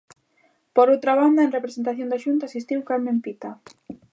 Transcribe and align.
Por 0.75 0.87
outra 0.93 1.17
banda, 1.19 1.41
en 1.45 1.53
representación 1.57 2.07
da 2.09 2.21
Xunta 2.23 2.43
asistiu 2.47 2.79
Carmen 2.89 3.17
Pita. 3.25 3.49